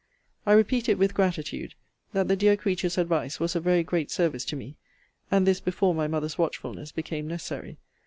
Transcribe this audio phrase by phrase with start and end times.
[0.47, 1.75] I repeat it with gratitude,
[2.11, 4.75] that the dear creature's advice was of very great service to me
[5.29, 7.77] and this before my mother's watchfulness became necessary.